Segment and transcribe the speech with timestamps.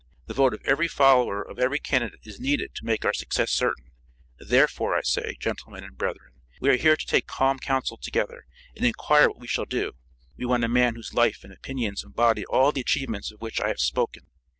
[0.25, 3.91] The vote of every follower of every candidate is needed to make our success certain;
[4.39, 8.83] therefore, I say, gentlemen and brethren, we are here to take calm counsel together, and
[8.83, 9.91] inquire what we shall do.
[10.37, 13.67] We want a man whose life and opinions embody all the achievements of which I
[13.67, 14.25] have spoken.